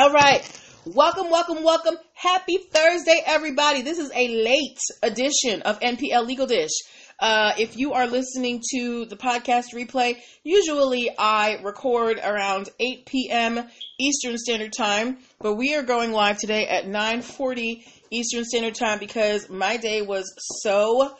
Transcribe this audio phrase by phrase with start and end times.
[0.00, 0.42] All right.
[0.86, 1.94] Welcome, welcome, welcome.
[2.14, 3.82] Happy Thursday, everybody.
[3.82, 6.70] This is a late edition of NPL Legal Dish.
[7.18, 13.68] Uh, if you are listening to the podcast replay, usually I record around 8 p.m.
[13.98, 19.50] Eastern Standard Time, but we are going live today at 9:40 Eastern Standard Time because
[19.50, 20.32] my day was
[20.62, 21.14] so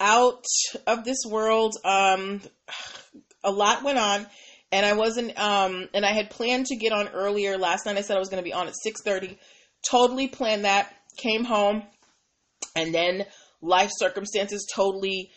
[0.00, 0.46] out
[0.86, 1.76] of this world.
[1.84, 2.40] Um,
[3.44, 4.26] a lot went on,
[4.74, 5.38] and I wasn't.
[5.38, 7.96] Um, and I had planned to get on earlier last night.
[7.96, 9.38] I said I was going to be on at 6:30.
[9.88, 10.92] Totally planned that.
[11.16, 11.84] Came home,
[12.74, 13.24] and then
[13.62, 15.30] life circumstances totally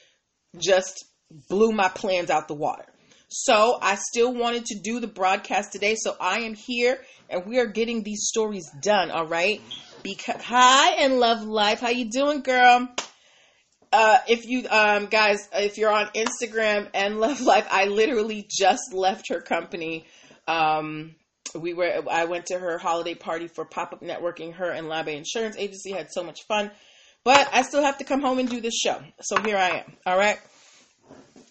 [0.58, 1.06] just
[1.50, 2.86] blew my plans out the water.
[3.30, 5.96] So I still wanted to do the broadcast today.
[6.00, 7.00] So I am here
[7.30, 9.12] and we are getting these stories done.
[9.12, 9.62] All right.
[10.02, 11.82] Because hi and love life.
[11.82, 12.88] How you doing, girl?
[13.92, 18.94] Uh, if you um, guys, if you're on Instagram and Love Life, I literally just
[18.94, 20.06] left her company.
[20.48, 21.16] Um,
[21.56, 24.54] we were I went to her holiday party for pop up networking.
[24.54, 26.72] Her and Labe Insurance Agency had so much fun.
[27.24, 29.02] But I still have to come home and do this show.
[29.22, 29.94] So here I am.
[30.06, 30.40] All right.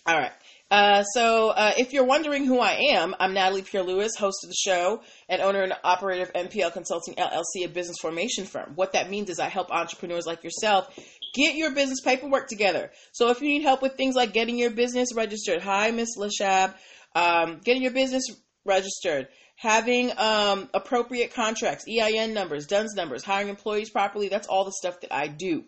[0.06, 0.32] All right.
[0.68, 4.50] Uh, so, uh, if you're wondering who I am, I'm Natalie Pierre Lewis, host of
[4.50, 8.72] the show and owner and operator of NPL Consulting LLC, a business formation firm.
[8.74, 10.92] What that means is I help entrepreneurs like yourself
[11.36, 12.90] get your business paperwork together.
[13.12, 16.74] So, if you need help with things like getting your business registered, hi, Miss Lashab,
[17.14, 18.24] um, getting your business
[18.64, 24.28] registered, having um, appropriate contracts, EIN numbers, DUNS numbers, hiring employees properly.
[24.28, 25.64] That's all the stuff that I do.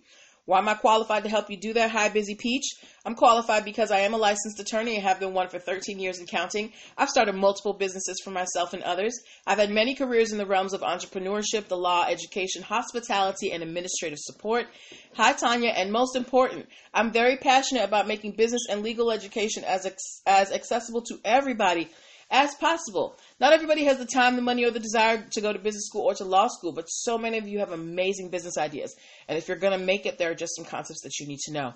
[0.48, 1.90] Why am I qualified to help you do that?
[1.90, 2.64] Hi, Busy Peach.
[3.04, 6.20] I'm qualified because I am a licensed attorney and have been one for 13 years
[6.20, 6.72] and counting.
[6.96, 9.12] I've started multiple businesses for myself and others.
[9.46, 14.20] I've had many careers in the realms of entrepreneurship, the law, education, hospitality, and administrative
[14.20, 14.68] support.
[15.16, 15.68] Hi, Tanya.
[15.68, 19.86] And most important, I'm very passionate about making business and legal education as,
[20.26, 21.90] as accessible to everybody
[22.30, 23.18] as possible.
[23.40, 26.02] Not everybody has the time, the money, or the desire to go to business school
[26.02, 28.94] or to law school, but so many of you have amazing business ideas.
[29.28, 31.38] And if you're going to make it, there are just some concepts that you need
[31.46, 31.74] to know.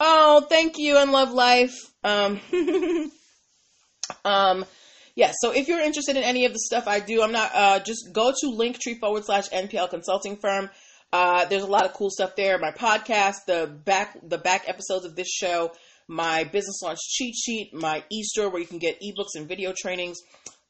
[0.00, 1.76] Oh, thank you and love life.
[2.02, 2.40] Um,
[4.24, 4.64] um,
[5.14, 7.78] yeah, so if you're interested in any of the stuff I do, I'm not, uh,
[7.78, 10.70] just go to linktree forward slash NPL consulting firm.
[11.12, 12.58] Uh, there's a lot of cool stuff there.
[12.58, 15.70] My podcast, the back, the back episodes of this show,
[16.08, 20.18] my business launch cheat sheet, my e-store where you can get ebooks and video trainings,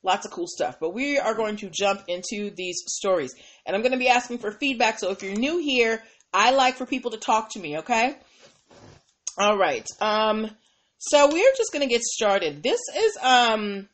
[0.03, 0.77] lots of cool stuff.
[0.81, 3.35] But we are going to jump into these stories.
[3.67, 4.99] And I'm going to be asking for feedback.
[4.99, 6.03] So if you're new here,
[6.33, 8.17] I like for people to talk to me, okay?
[9.39, 9.87] All right.
[10.01, 10.51] Um
[10.99, 12.63] so we're just going to get started.
[12.63, 13.89] This is um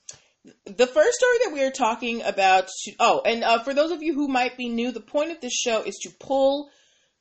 [0.64, 4.02] the first story that we are talking about to, oh, and uh, for those of
[4.02, 6.70] you who might be new, the point of this show is to pull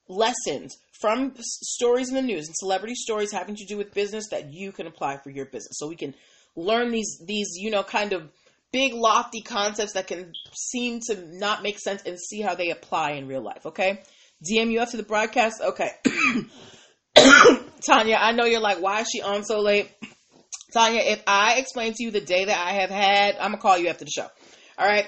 [0.10, 4.52] lessons from stories in the news and celebrity stories having to do with business that
[4.52, 5.78] you can apply for your business.
[5.78, 6.14] So we can
[6.56, 8.30] learn these these you know kind of
[8.72, 13.12] big lofty concepts that can seem to not make sense and see how they apply
[13.12, 13.66] in real life.
[13.66, 14.02] Okay,
[14.50, 15.62] DM you after the broadcast.
[15.62, 15.92] Okay,
[17.86, 19.90] Tanya, I know you're like, why is she on so late?
[20.74, 23.78] Tanya, if I explain to you the day that I have had, I'm gonna call
[23.78, 24.28] you after the show.
[24.78, 25.08] All right.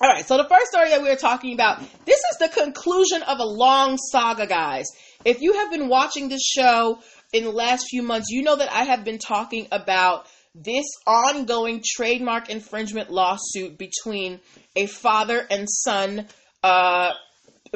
[0.00, 3.22] All right, so the first story that we are talking about, this is the conclusion
[3.22, 4.86] of a long saga, guys.
[5.24, 6.98] If you have been watching this show
[7.32, 11.82] in the last few months, you know that I have been talking about this ongoing
[11.84, 14.40] trademark infringement lawsuit between
[14.74, 16.26] a father and son
[16.64, 17.12] uh,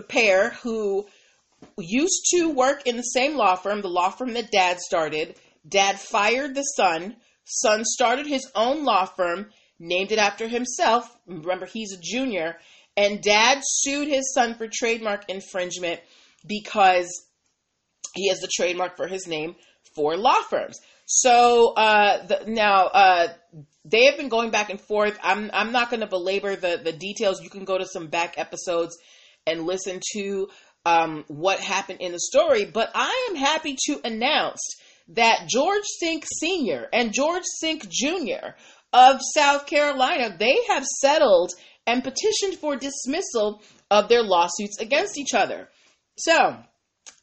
[0.09, 1.07] pair who
[1.79, 5.37] used to work in the same law firm, the law firm that dad started.
[5.69, 7.17] Dad fired the son.
[7.45, 11.17] Son started his own law firm named it after himself.
[11.27, 12.57] Remember, he's a junior.
[12.97, 16.01] And dad sued his son for trademark infringement
[16.47, 17.09] because
[18.15, 19.55] he has the trademark for his name
[19.95, 20.79] for law firms.
[21.07, 23.29] So uh, the, now uh,
[23.85, 25.19] they have been going back and forth.
[25.23, 27.41] I'm I'm not going to belabor the the details.
[27.41, 28.99] You can go to some back episodes
[29.47, 30.49] and listen to
[30.85, 32.65] um, what happened in the story.
[32.67, 34.61] But I am happy to announce
[35.09, 36.87] that George Sink Sr.
[36.93, 38.53] and George Sink Jr
[38.93, 41.53] of South Carolina, they have settled
[41.87, 45.69] and petitioned for dismissal of their lawsuits against each other.
[46.17, 46.57] So,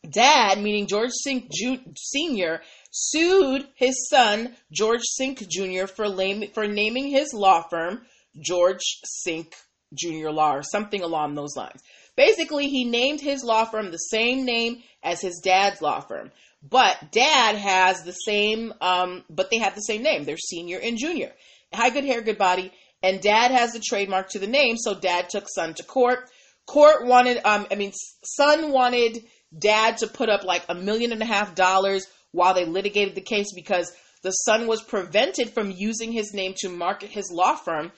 [0.09, 6.67] dad, meaning George Sink Ju- Sr., sued his son, George Sink Jr., for, lame- for
[6.67, 8.01] naming his law firm
[8.39, 9.53] George Sink
[9.94, 10.29] Jr.
[10.29, 11.81] Law or something along those lines.
[12.15, 16.31] Basically, he named his law firm the same name as his dad's law firm.
[16.67, 20.23] But dad has the same, um, but they have the same name.
[20.23, 21.31] They're senior and junior.
[21.75, 22.72] High Good Hair, Good Body,
[23.04, 26.30] and Dad has the trademark to the name, so Dad took Son to court.
[26.66, 27.94] Court wanted, um, I mean,
[28.24, 29.24] Son wanted
[29.57, 33.22] Dad to put up like a million and a half dollars while they litigated the
[33.22, 33.92] case because
[34.24, 37.92] the son was prevented from using his name to market his law firm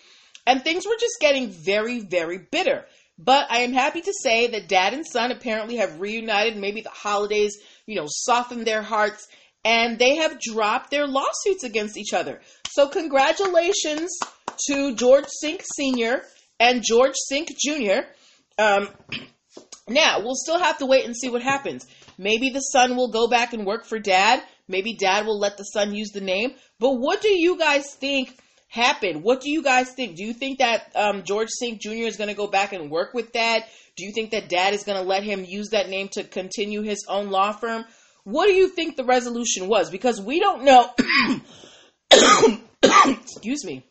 [0.46, 2.86] And things were just getting very, very bitter.
[3.18, 6.58] But I am happy to say that dad and son apparently have reunited.
[6.58, 9.28] Maybe the holidays, you know, softened their hearts
[9.64, 12.42] and they have dropped their lawsuits against each other.
[12.70, 14.12] So, congratulations
[14.68, 16.22] to George Sink Sr.
[16.60, 18.08] and George Sink Jr.
[18.58, 18.90] Um,
[19.90, 21.86] now, we'll still have to wait and see what happens.
[22.18, 24.44] Maybe the son will go back and work for dad.
[24.68, 26.56] Maybe dad will let the son use the name.
[26.80, 28.38] But what do you guys think
[28.68, 29.24] happened?
[29.24, 30.18] What do you guys think?
[30.18, 32.08] Do you think that um, George Sink Jr.
[32.08, 33.64] is going to go back and work with dad?
[33.96, 36.82] Do you think that dad is going to let him use that name to continue
[36.82, 37.86] his own law firm?
[38.28, 39.90] What do you think the resolution was?
[39.90, 40.90] Because we don't know.
[42.84, 43.86] Excuse me.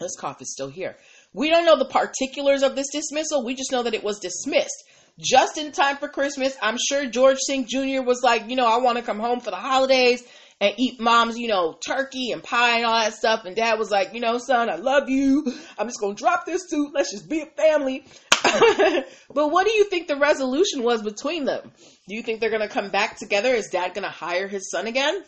[0.00, 0.96] This cough is still here.
[1.32, 3.44] We don't know the particulars of this dismissal.
[3.44, 4.82] We just know that it was dismissed
[5.16, 6.56] just in time for Christmas.
[6.60, 8.02] I'm sure George Sink Jr.
[8.02, 10.24] was like, you know, I want to come home for the holidays
[10.60, 13.44] and eat mom's, you know, turkey and pie and all that stuff.
[13.44, 15.44] And dad was like, you know, son, I love you.
[15.78, 16.90] I'm just going to drop this suit.
[16.92, 18.06] Let's just be a family.
[19.34, 21.72] but what do you think the resolution was between them?
[22.08, 23.54] Do you think they're going to come back together?
[23.54, 25.22] Is dad going to hire his son again?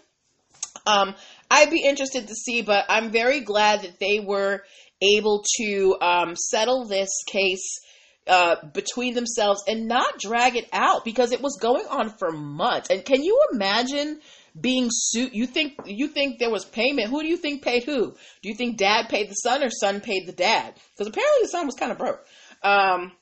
[0.86, 1.14] Um,
[1.50, 4.62] I'd be interested to see, but I'm very glad that they were
[5.00, 7.80] able to um, settle this case
[8.26, 12.90] uh, between themselves and not drag it out because it was going on for months.
[12.90, 14.20] And can you imagine
[14.58, 15.34] being sued?
[15.34, 17.10] You think you think there was payment?
[17.10, 18.12] Who do you think paid who?
[18.42, 20.74] Do you think dad paid the son or son paid the dad?
[20.92, 22.24] Because apparently the son was kind of broke.
[22.64, 23.12] Um,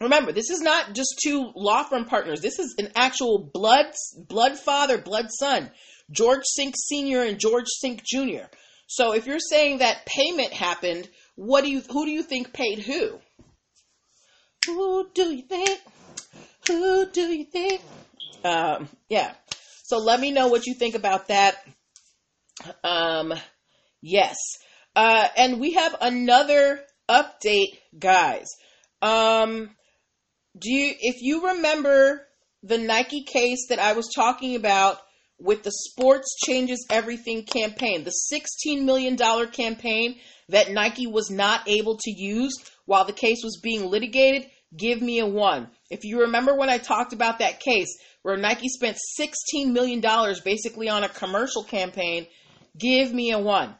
[0.00, 2.40] remember, this is not just two law firm partners.
[2.40, 3.86] This is an actual blood
[4.28, 5.70] blood father, blood son.
[6.10, 7.22] George Sink Sr.
[7.22, 8.46] and George Sink Jr.
[8.86, 12.78] So if you're saying that payment happened, what do you who do you think paid
[12.78, 13.18] who?
[14.66, 15.80] Who do you think?
[16.66, 17.82] Who do you think?
[18.44, 19.32] Um, yeah.
[19.84, 21.56] So let me know what you think about that.
[22.84, 23.34] Um,
[24.00, 24.36] yes.
[24.94, 28.46] Uh, and we have another update, guys.
[29.02, 29.70] Um,
[30.58, 32.26] do you, if you remember
[32.62, 34.98] the Nike case that I was talking about
[35.38, 38.14] with the sports changes everything campaign, the
[38.66, 39.16] $16 million
[39.50, 40.18] campaign
[40.48, 42.54] that Nike was not able to use
[42.86, 45.68] while the case was being litigated, give me a one.
[45.90, 50.02] If you remember when I talked about that case where Nike spent $16 million
[50.44, 52.26] basically on a commercial campaign,
[52.76, 53.74] give me a one.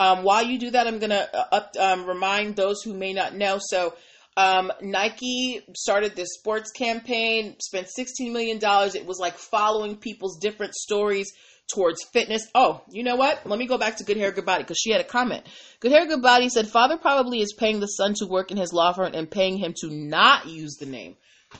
[0.00, 3.34] Um, while you do that, I'm going to uh, um, remind those who may not
[3.34, 3.58] know.
[3.60, 3.94] So,
[4.34, 8.58] um, Nike started this sports campaign, spent $16 million.
[8.62, 11.30] It was like following people's different stories
[11.74, 12.48] towards fitness.
[12.54, 13.46] Oh, you know what?
[13.46, 15.44] Let me go back to Good Hair Good Body because she had a comment.
[15.80, 18.72] Good Hair Good Body said father probably is paying the son to work in his
[18.72, 21.16] law firm and paying him to not use the name.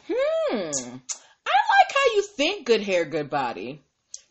[0.08, 0.54] Hmm.
[0.54, 3.82] I like how you think Good Hair Good Body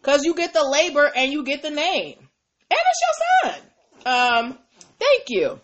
[0.02, 3.02] because you get the labor and you get the name, and it's
[3.44, 3.69] your son.
[4.06, 4.58] Um,
[5.00, 5.60] thank you.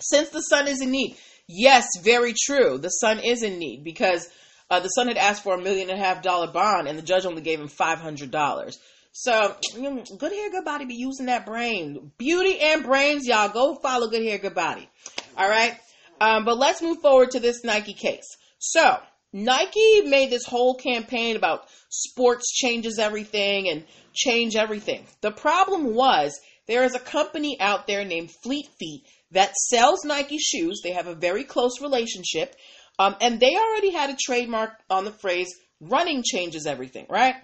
[0.00, 1.16] Since the son is in need,
[1.46, 2.78] yes, very true.
[2.78, 4.28] The son is in need because.
[4.70, 7.02] Uh, the son had asked for a million and a half dollar bond, and the
[7.02, 8.78] judge only gave him five hundred dollars.
[9.12, 12.12] So, good hair, good body, be using that brain.
[12.18, 13.48] Beauty and brains, y'all.
[13.48, 14.88] Go follow good hair, good body.
[15.36, 15.74] All right.
[16.20, 18.36] Um, but let's move forward to this Nike case.
[18.58, 18.98] So,
[19.32, 23.84] Nike made this whole campaign about sports changes everything and
[24.14, 25.06] change everything.
[25.20, 30.38] The problem was there is a company out there named Fleet Feet that sells Nike
[30.38, 30.80] shoes.
[30.82, 32.54] They have a very close relationship.
[32.98, 37.36] Um, and they already had a trademark on the phrase running changes everything, right?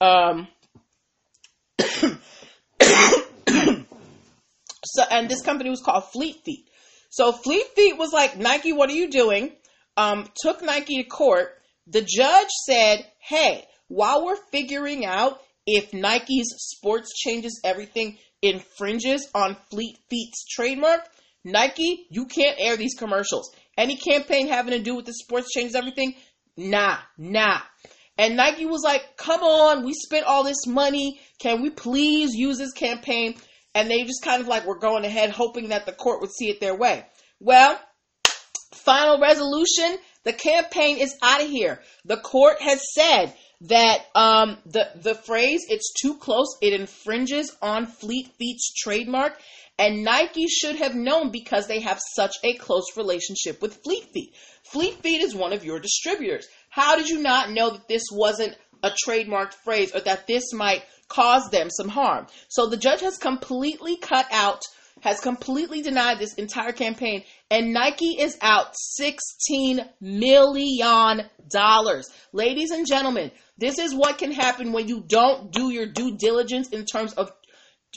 [0.00, 0.48] Um,
[4.84, 6.68] so, and this company was called Fleet Feet.
[7.10, 9.52] So Fleet Feet was like, Nike, what are you doing?
[9.96, 11.50] Um, took Nike to court.
[11.86, 19.56] The judge said, hey, while we're figuring out if Nike's sports changes everything infringes on
[19.70, 21.00] Fleet Feet's trademark,
[21.44, 23.54] Nike, you can't air these commercials.
[23.76, 26.14] Any campaign having to do with the sports changes everything,
[26.56, 27.60] nah, nah.
[28.16, 31.20] And Nike was like, come on, we spent all this money.
[31.38, 33.34] Can we please use this campaign?
[33.74, 36.48] And they just kind of like were going ahead, hoping that the court would see
[36.48, 37.04] it their way.
[37.40, 37.78] Well,
[38.74, 41.80] final resolution the campaign is out of here.
[42.04, 47.86] The court has said that um, the, the phrase, it's too close, it infringes on
[47.86, 49.38] Fleet Feet's trademark.
[49.78, 54.34] And Nike should have known because they have such a close relationship with Fleet Feet.
[54.62, 56.46] Fleet Feet is one of your distributors.
[56.70, 60.84] How did you not know that this wasn't a trademarked phrase or that this might
[61.08, 62.26] cause them some harm?
[62.48, 64.62] So the judge has completely cut out,
[65.04, 71.20] has completely denied this entire campaign, and Nike is out $16 million.
[72.32, 76.70] Ladies and gentlemen, this is what can happen when you don't do your due diligence
[76.70, 77.30] in terms of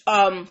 [0.06, 0.50] um,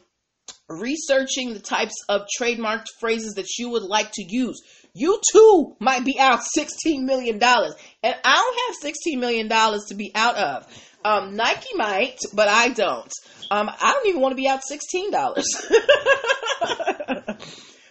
[0.66, 4.62] researching the types of trademarked phrases that you would like to use.
[4.94, 7.34] You too might be out $16 million.
[7.34, 10.66] And I don't have $16 million to be out of.
[11.06, 13.12] Um, Nike might, but I don't.
[13.48, 15.12] Um, I don't even want to be out $16.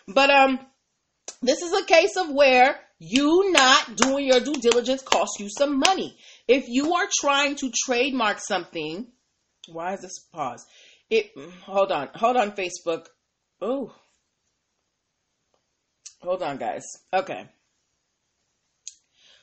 [0.14, 0.60] but um,
[1.42, 5.80] this is a case of where you not doing your due diligence costs you some
[5.80, 6.18] money.
[6.50, 9.08] If you are trying to trademark something,
[9.70, 10.66] why is this pause?
[11.10, 11.32] It
[11.64, 13.06] hold on, hold on, Facebook.
[13.62, 13.94] Oh,
[16.22, 16.84] hold on, guys.
[17.14, 17.48] Okay.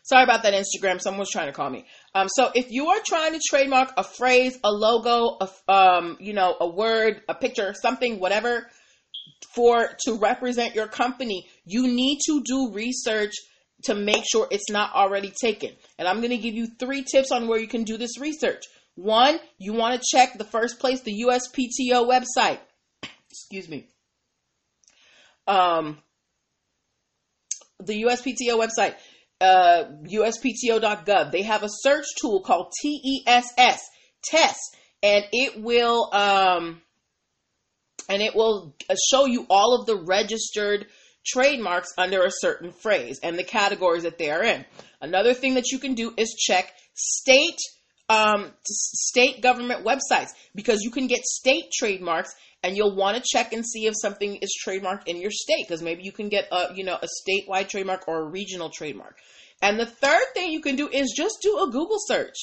[0.02, 1.00] Sorry about that, Instagram.
[1.00, 1.86] Someone's trying to call me.
[2.14, 6.32] Um, so if you are trying to trademark a phrase, a logo, a, um, you
[6.32, 8.66] know, a word, a picture, something, whatever,
[9.54, 13.32] for to represent your company, you need to do research
[13.84, 15.70] to make sure it's not already taken.
[15.98, 18.64] And I'm going to give you three tips on where you can do this research.
[18.94, 22.58] One, you want to check the first place, the USPTO website.
[23.30, 23.88] Excuse me.
[25.46, 25.98] Um,
[27.80, 28.94] the USPTO website,
[29.42, 31.32] uh, USPTO.gov.
[31.32, 33.80] They have a search tool called TESS,
[34.24, 36.80] test, and it will, um,
[38.08, 38.76] and it will
[39.10, 40.86] show you all of the registered
[41.26, 44.64] trademarks under a certain phrase and the categories that they are in.
[45.00, 47.58] Another thing that you can do is check state
[48.08, 53.52] um, state government websites because you can get state trademarks and you'll want to check
[53.52, 56.74] and see if something is trademarked in your state because maybe you can get a
[56.74, 59.16] you know a statewide trademark or a regional trademark.
[59.60, 62.36] And the third thing you can do is just do a Google search.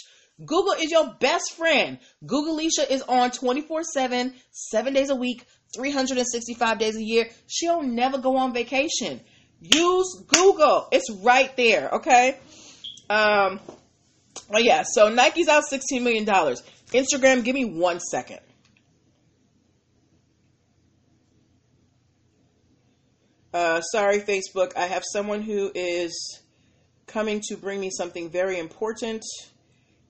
[0.45, 1.99] Google is your best friend.
[2.25, 7.29] Google Alicia is on 24 7, seven days a week, 365 days a year.
[7.47, 9.19] She'll never go on vacation.
[9.61, 10.87] Use Google.
[10.91, 12.39] It's right there, okay?
[13.09, 13.59] Um,
[14.51, 16.25] oh yeah, so Nike's out $16 million.
[16.25, 18.39] Instagram, give me one second.
[23.53, 24.75] Uh, sorry, Facebook.
[24.77, 26.39] I have someone who is
[27.07, 29.23] coming to bring me something very important,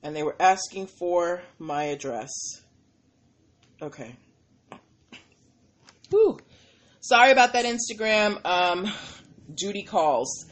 [0.04, 2.30] and they were asking for my address.
[3.82, 4.16] Okay.
[6.10, 6.38] Whew.
[7.00, 8.46] Sorry about that, Instagram.
[8.46, 8.92] Um,
[9.56, 10.49] duty calls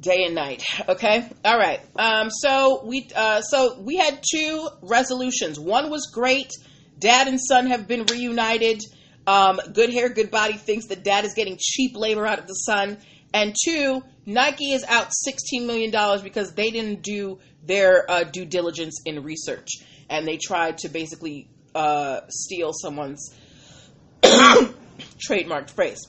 [0.00, 0.64] day and night.
[0.88, 1.28] Okay.
[1.44, 1.80] All right.
[1.96, 5.58] Um, so we uh, so we had two resolutions.
[5.58, 6.50] One was great.
[6.98, 8.82] Dad and son have been reunited.
[9.26, 12.54] Um, good hair, good body thinks that dad is getting cheap labor out of the
[12.54, 12.98] son.
[13.32, 15.92] And two, Nike is out $16 million
[16.22, 19.68] because they didn't do their uh, due diligence in research.
[20.08, 23.32] And they tried to basically uh, steal someone's
[24.22, 26.08] trademarked phrase.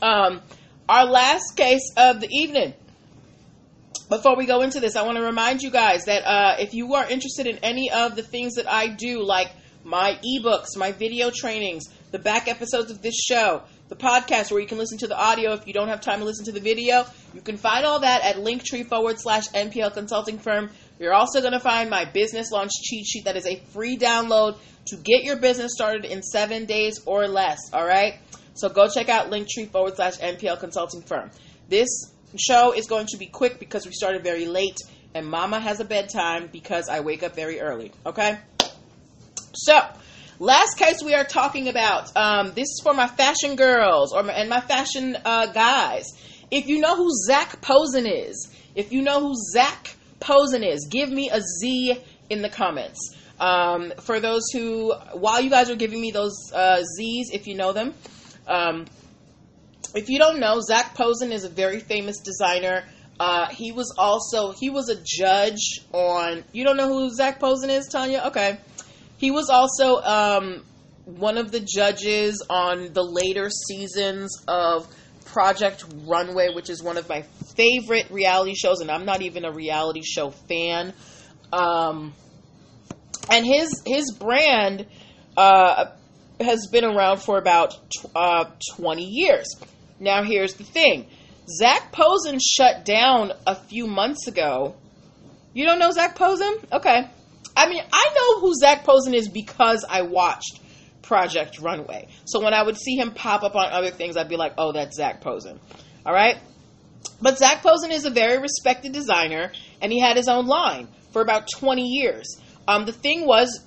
[0.00, 0.40] Um,
[0.88, 2.74] our last case of the evening.
[4.10, 6.94] Before we go into this, I want to remind you guys that uh, if you
[6.94, 9.52] are interested in any of the things that I do, like
[9.84, 14.66] my ebooks, my video trainings, the back episodes of this show, the podcast where you
[14.66, 17.06] can listen to the audio if you don't have time to listen to the video,
[17.34, 20.70] you can find all that at linktree forward slash NPL consulting firm.
[20.98, 24.58] You're also going to find my business launch cheat sheet that is a free download
[24.88, 27.60] to get your business started in seven days or less.
[27.72, 28.14] All right.
[28.54, 31.30] So go check out linktree forward slash NPL consulting firm.
[31.68, 34.78] This show is going to be quick because we started very late
[35.14, 37.92] and mama has a bedtime because I wake up very early.
[38.06, 38.38] Okay.
[39.52, 39.80] So,
[40.38, 42.16] last case we are talking about.
[42.16, 46.06] Um, this is for my fashion girls or my, and my fashion uh, guys.
[46.50, 51.10] If you know who Zac Posen is, if you know who Zac Posen is, give
[51.10, 53.16] me a Z in the comments.
[53.40, 57.54] Um, for those who, while you guys are giving me those uh, Z's, if you
[57.54, 57.94] know them,
[58.46, 58.86] um,
[59.94, 62.84] if you don't know, Zac Posen is a very famous designer.
[63.18, 66.44] Uh, he was also he was a judge on.
[66.52, 68.24] You don't know who Zac Posen is, Tanya?
[68.26, 68.58] Okay,
[69.18, 70.64] he was also um,
[71.04, 74.86] one of the judges on the later seasons of
[75.26, 77.22] Project Runway, which is one of my
[77.56, 80.92] favorite reality shows, and I'm not even a reality show fan.
[81.52, 82.14] Um,
[83.30, 84.86] and his his brand
[85.36, 85.86] uh,
[86.40, 87.74] has been around for about
[88.14, 89.46] uh, 20 years.
[90.00, 91.06] Now, here's the thing
[91.58, 94.74] Zac Posen shut down a few months ago.
[95.52, 96.54] You don't know Zac Posen?
[96.72, 97.08] Okay.
[97.56, 100.60] I mean, I know who Zac Posen is because I watched
[101.02, 102.08] Project Runway.
[102.24, 104.72] So when I would see him pop up on other things, I'd be like, oh,
[104.72, 105.58] that's Zac Posen.
[106.06, 106.38] All right?
[107.20, 109.52] But Zac Posen is a very respected designer,
[109.82, 112.40] and he had his own line for about 20 years.
[112.68, 113.60] Um, the thing was,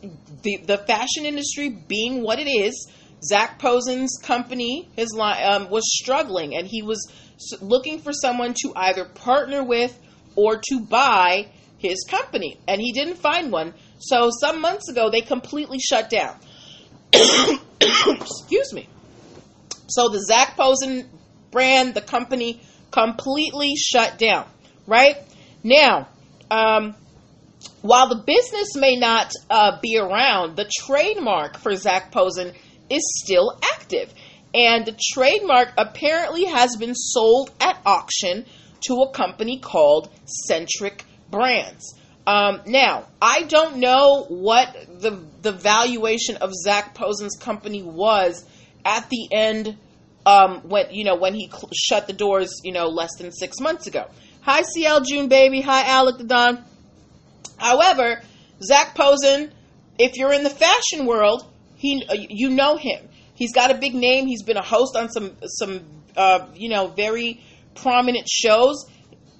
[0.43, 2.89] the, the fashion industry being what it is,
[3.23, 7.11] Zac Posen's company, his line, um, was struggling, and he was
[7.61, 9.97] looking for someone to either partner with
[10.35, 13.73] or to buy his company, and he didn't find one.
[13.99, 16.35] So some months ago, they completely shut down.
[17.81, 18.87] Excuse me.
[19.87, 21.09] So the Zac Posen
[21.51, 22.61] brand, the company,
[22.91, 24.47] completely shut down.
[24.87, 25.17] Right
[25.63, 26.07] now,
[26.49, 26.95] um,
[27.81, 32.53] while the business may not uh, be around, the trademark for Zac Posen
[32.89, 34.13] is still active.
[34.53, 38.45] And the trademark apparently has been sold at auction
[38.87, 41.95] to a company called Centric Brands.
[42.25, 48.45] Um, now, I don't know what the the valuation of Zac Posen's company was
[48.85, 49.77] at the end
[50.25, 53.59] um, when you know when he cl- shut the doors, you know, less than six
[53.59, 54.05] months ago.
[54.41, 55.61] Hi, CL June baby.
[55.61, 56.63] Hi, Alec the Don.
[57.57, 58.21] However,
[58.61, 59.51] Zac Posen,
[59.99, 61.45] if you're in the fashion world,
[61.83, 63.09] he uh, you know him.
[63.35, 64.25] He's got a big name.
[64.25, 65.81] He's been a host on some some
[66.15, 67.41] uh, you know very
[67.75, 68.85] prominent shows,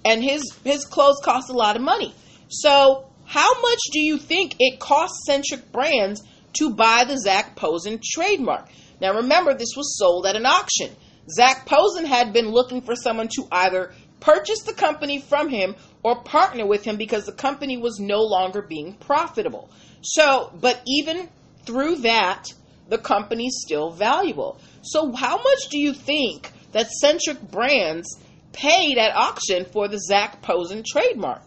[0.04, 2.14] and his his clothes cost a lot of money.
[2.48, 6.22] So, how much do you think it costs Centric Brands
[6.58, 8.68] to buy the Zac Posen trademark?
[9.00, 10.90] Now, remember, this was sold at an auction.
[11.34, 16.22] Zac Posen had been looking for someone to either purchase the company from him or
[16.22, 19.70] partner with him because the company was no longer being profitable.
[20.02, 21.30] So, but even
[21.66, 22.52] through that,
[22.88, 24.58] the company's still valuable.
[24.82, 28.18] So, how much do you think that Centric Brands
[28.52, 31.42] paid at auction for the Zac Posen trademark?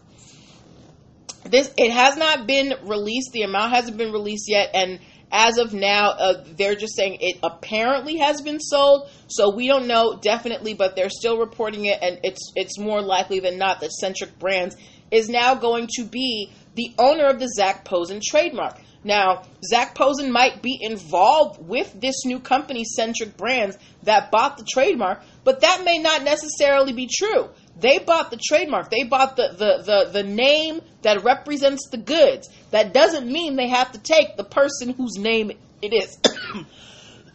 [1.44, 3.32] This it has not been released.
[3.32, 4.98] The amount hasn't been released yet, and
[5.30, 9.10] as of now, uh, they're just saying it apparently has been sold.
[9.28, 13.40] So we don't know definitely, but they're still reporting it, and it's it's more likely
[13.40, 14.76] than not that Centric Brands
[15.10, 18.78] is now going to be the owner of the Zac Posen trademark.
[19.08, 24.66] Now, Zac Posen might be involved with this new company, Centric Brands, that bought the
[24.70, 27.48] trademark, but that may not necessarily be true.
[27.80, 28.90] They bought the trademark.
[28.90, 32.50] They bought the, the, the, the name that represents the goods.
[32.70, 36.18] That doesn't mean they have to take the person whose name it is.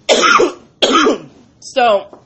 [1.60, 2.22] so,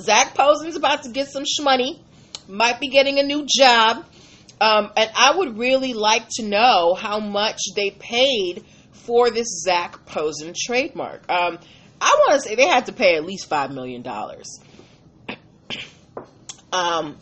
[0.00, 2.00] Zac Posen's about to get some shmoney,
[2.48, 4.04] might be getting a new job.
[4.60, 10.04] Um, and I would really like to know how much they paid for this Zac
[10.04, 11.30] Posen trademark.
[11.30, 11.58] Um,
[12.00, 14.04] I want to say they had to pay at least $5 million.
[16.72, 17.16] Um,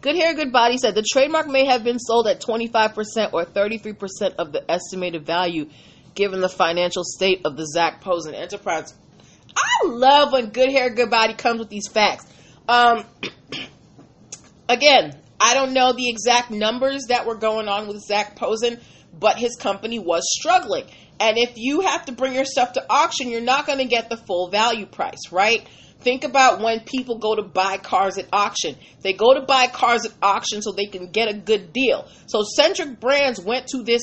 [0.00, 4.34] Good Hair, Good Body said the trademark may have been sold at 25% or 33%
[4.38, 5.68] of the estimated value
[6.14, 8.94] given the financial state of the Zac Posen enterprise.
[9.54, 12.26] I love when Good Hair, Good Body comes with these facts.
[12.68, 13.04] Um,
[14.68, 18.80] again, I don't know the exact numbers that were going on with Zac Posen,
[19.12, 20.86] but his company was struggling.
[21.20, 24.08] And if you have to bring your stuff to auction, you're not going to get
[24.08, 25.68] the full value price, right?
[26.00, 28.76] Think about when people go to buy cars at auction.
[29.02, 32.08] They go to buy cars at auction so they can get a good deal.
[32.24, 34.02] So Centric Brands went to this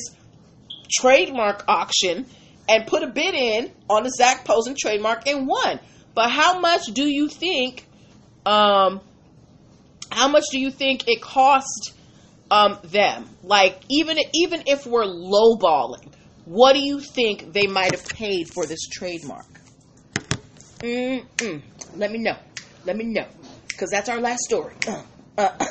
[0.92, 2.26] trademark auction
[2.68, 5.80] and put a bid in on the Zac Posen trademark and won.
[6.14, 7.84] But how much do you think?
[8.46, 9.00] Um,
[10.12, 11.94] how much do you think it cost
[12.50, 13.28] um, them?
[13.42, 16.12] Like even even if we're lowballing,
[16.44, 19.46] what do you think they might have paid for this trademark?
[20.80, 21.62] Mm-mm.
[21.96, 22.36] Let me know.
[22.84, 23.26] Let me know.
[23.68, 24.74] Because that's our last story.
[24.86, 25.02] Uh,
[25.38, 25.50] uh.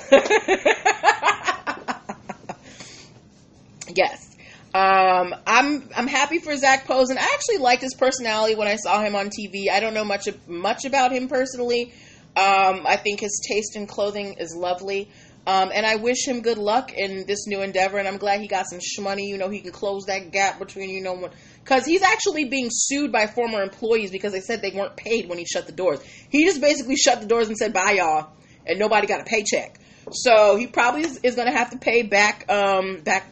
[3.95, 4.27] yes.
[4.73, 7.17] Um, I'm I'm happy for Zac Posen.
[7.17, 9.69] I actually liked his personality when I saw him on TV.
[9.69, 11.93] I don't know much much about him personally.
[12.35, 15.09] Um, I think his taste in clothing is lovely.
[15.45, 17.97] Um, and I wish him good luck in this new endeavor.
[17.97, 19.27] And I'm glad he got some money.
[19.27, 22.69] You know, he can close that gap between, you know, what, because he's actually being
[22.71, 25.99] sued by former employees because they said they weren't paid when he shut the doors.
[26.29, 28.31] He just basically shut the doors and said, bye, y'all.
[28.65, 29.79] And nobody got a paycheck.
[30.11, 33.25] So he probably is, is going to have to pay back, um, back,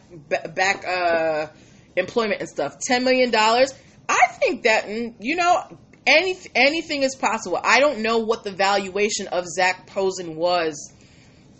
[0.54, 1.48] back, uh,
[1.96, 2.76] employment and stuff.
[2.88, 3.34] $10 million.
[3.34, 7.60] I think that, mm, you know, any, anything is possible.
[7.62, 10.92] I don't know what the valuation of Zac Posen was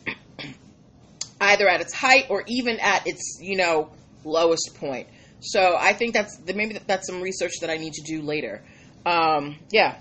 [1.41, 3.91] either at its height or even at its, you know,
[4.25, 5.09] lowest point.
[5.41, 8.63] So I think that's maybe that's some research that I need to do later.
[9.07, 9.99] Um, yeah,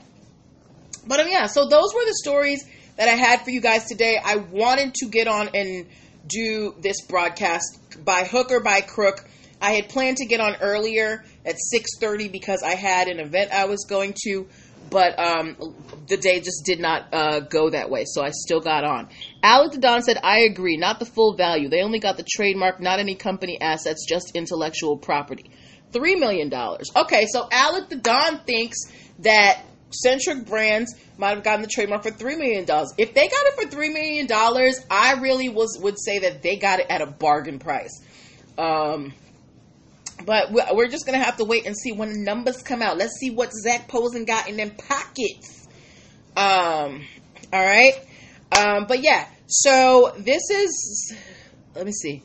[1.08, 1.48] but um, yeah.
[1.48, 2.66] So those were the stories
[2.98, 4.20] that I had for you guys today.
[4.24, 5.88] I wanted to get on and
[6.28, 9.26] do this broadcast by hook or by crook.
[9.62, 13.66] I had planned to get on earlier at 6:30 because I had an event I
[13.66, 14.48] was going to,
[14.90, 15.56] but um,
[16.08, 19.10] the day just did not uh, go that way, so I still got on.
[19.44, 21.70] Alec the Don said, I agree, not the full value.
[21.70, 25.52] They only got the trademark, not any company assets, just intellectual property.
[25.92, 26.54] $3 million.
[26.96, 28.78] Okay, so Alec the Don thinks
[29.20, 32.66] that Centric Brands might have gotten the trademark for $3 million.
[32.98, 34.28] If they got it for $3 million,
[34.90, 38.02] I really was would say that they got it at a bargain price.
[38.58, 39.14] Um,
[40.26, 42.98] But we're just gonna have to wait and see when the numbers come out.
[42.98, 45.68] Let's see what Zac Posen got in them pockets.
[46.36, 47.06] Um,
[47.52, 47.94] all right.
[48.58, 51.14] Um, but yeah, so this is.
[51.76, 52.24] Let me see.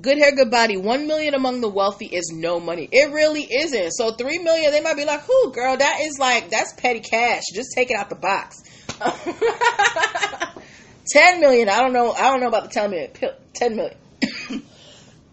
[0.00, 0.76] Good hair, good body.
[0.76, 2.86] One million among the wealthy is no money.
[2.92, 3.92] It really isn't.
[3.92, 5.76] So three million, they might be like, "Who, girl?
[5.76, 7.44] That is like that's petty cash.
[7.54, 8.62] Just take it out the box."
[11.08, 11.68] ten million.
[11.70, 12.12] I don't know.
[12.12, 13.10] I don't know about the ten million.
[13.54, 13.96] Ten million.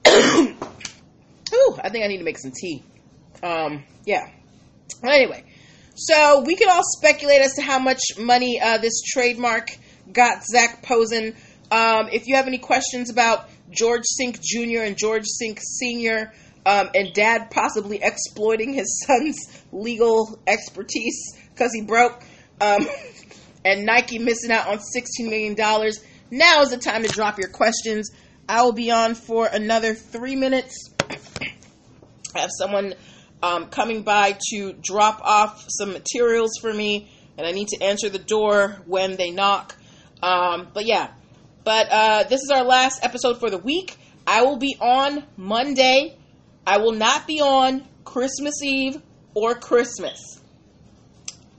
[1.64, 2.84] Ooh, I think I need to make some tea.
[3.42, 4.30] Um, yeah.
[5.04, 5.44] Anyway,
[5.96, 9.78] so we can all speculate as to how much money uh, this trademark
[10.12, 11.36] got Zac Posen.
[11.72, 14.82] Um, if you have any questions about George Sink Jr.
[14.84, 16.32] and George Sink Sr.
[16.66, 19.38] Um, and Dad possibly exploiting his son's
[19.72, 22.24] legal expertise because he broke,
[22.62, 22.88] um,
[23.66, 25.56] and Nike missing out on $16 million,
[26.32, 28.12] now is the time to drop your questions.
[28.48, 30.93] I will be on for another three minutes.
[32.36, 32.96] I have someone
[33.42, 38.10] um, coming by to drop off some materials for me, and I need to answer
[38.10, 39.76] the door when they knock.
[40.22, 41.12] Um, but yeah,
[41.64, 43.98] but uh, this is our last episode for the week.
[44.26, 46.18] I will be on Monday.
[46.66, 49.02] I will not be on Christmas Eve
[49.34, 50.42] or Christmas.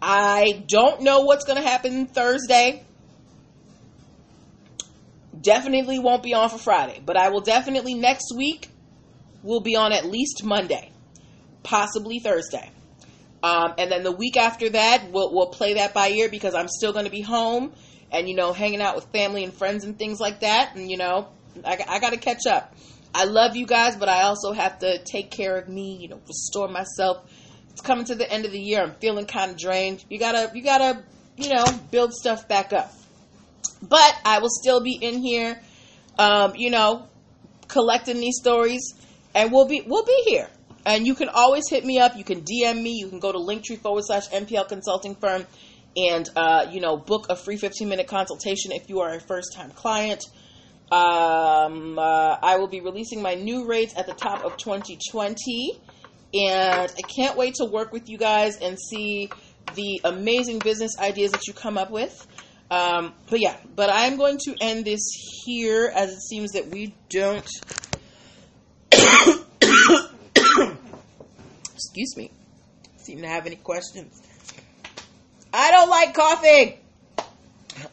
[0.01, 2.85] I don't know what's going to happen Thursday.
[5.39, 8.69] Definitely won't be on for Friday, but I will definitely next week
[9.45, 10.91] will be on at least Monday,
[11.63, 12.71] possibly Thursday.
[13.43, 16.67] Um, and then the week after that, we'll, we'll play that by ear because I'm
[16.67, 17.73] still going to be home
[18.11, 20.75] and, you know, hanging out with family and friends and things like that.
[20.75, 21.29] And, you know,
[21.63, 22.75] I, I got to catch up.
[23.15, 26.21] I love you guys, but I also have to take care of me, you know,
[26.27, 27.31] restore myself.
[27.71, 28.83] It's coming to the end of the year.
[28.83, 30.03] I'm feeling kind of drained.
[30.09, 31.05] You gotta, you gotta,
[31.37, 32.93] you know, build stuff back up.
[33.83, 35.61] But I will still be in here,
[36.19, 37.07] um, you know,
[37.69, 38.95] collecting these stories
[39.35, 40.49] and we'll be we'll be here.
[40.87, 42.17] And you can always hit me up.
[42.17, 42.99] You can DM me.
[43.01, 45.47] You can go to linktree forward slash NPL consulting firm
[45.97, 49.55] and uh, you know book a free 15 minute consultation if you are a first
[49.55, 50.25] time client.
[50.93, 55.81] Um, uh, I will be releasing my new rates at the top of 2020,
[56.35, 59.31] and I can't wait to work with you guys and see
[59.75, 62.27] the amazing business ideas that you come up with.
[62.71, 65.03] Um, but yeah, but I'm going to end this
[65.45, 67.49] here as it seems that we don't
[71.95, 72.31] Excuse me.
[72.97, 74.21] Seem to have any questions?
[75.53, 76.79] I don't like coughing.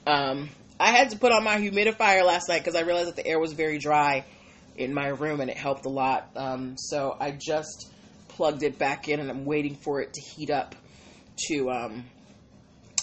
[0.08, 3.28] Um, I had to put on my humidifier last night because I realized that the
[3.28, 4.26] air was very dry
[4.76, 6.32] in my room and it helped a lot.
[6.36, 7.92] Um, so I just
[8.30, 10.74] plugged it back in and I'm waiting for it to heat up
[11.50, 12.06] to um,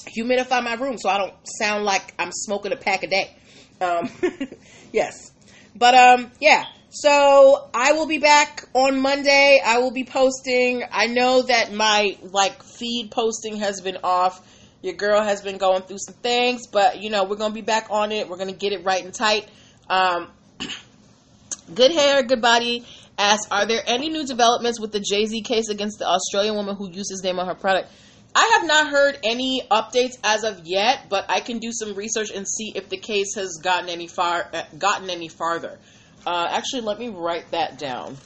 [0.04, 3.37] humidify my room so I don't sound like I'm smoking a pack a day.
[3.80, 4.11] Um,
[4.92, 5.30] yes.
[5.76, 6.64] But um, yeah.
[6.90, 9.61] So I will be back on Monday.
[9.64, 10.83] I will be posting.
[10.90, 14.40] I know that my like feed posting has been off.
[14.81, 17.88] Your girl has been going through some things, but you know we're gonna be back
[17.90, 18.29] on it.
[18.29, 19.48] We're gonna get it right and tight.
[19.90, 20.29] Um,
[21.74, 22.87] good hair, good body.
[23.18, 26.77] Asks, are there any new developments with the Jay Z case against the Australian woman
[26.77, 27.90] who used his name on her product?
[28.35, 32.31] I have not heard any updates as of yet, but I can do some research
[32.31, 35.79] and see if the case has gotten any far uh, gotten any farther.
[36.26, 38.16] Uh, actually, let me write that down.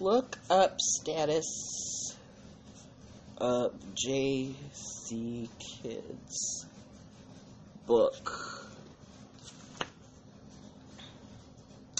[0.00, 2.16] Look up status
[3.38, 6.66] of JC Kids
[7.86, 8.64] book.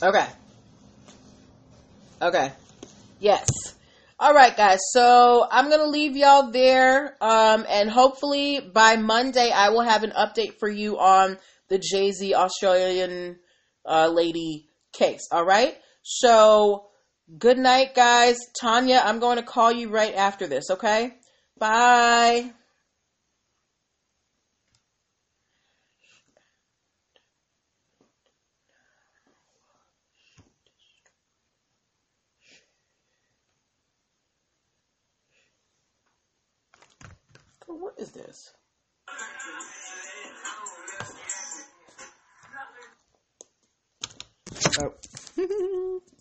[0.03, 0.27] Okay.
[2.21, 2.53] Okay.
[3.21, 3.49] Yes.
[4.19, 4.79] All right, guys.
[4.91, 10.13] So I'm gonna leave y'all there, um, and hopefully by Monday I will have an
[10.13, 11.37] update for you on
[11.75, 13.37] the Jay Z Australian
[13.85, 15.27] uh, lady case.
[15.33, 15.77] All right.
[16.03, 16.87] So
[17.37, 18.39] good night, guys.
[18.61, 20.71] Tanya, I'm going to call you right after this.
[20.71, 21.15] Okay.
[21.59, 22.53] Bye.
[37.67, 38.53] What is this?
[44.79, 46.01] Oh.